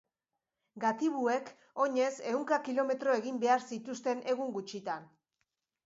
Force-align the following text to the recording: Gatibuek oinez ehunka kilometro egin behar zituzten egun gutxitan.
Gatibuek 0.83 1.51
oinez 1.85 2.09
ehunka 2.33 2.61
kilometro 2.71 3.17
egin 3.21 3.41
behar 3.47 3.71
zituzten 3.71 4.29
egun 4.37 4.55
gutxitan. 4.61 5.11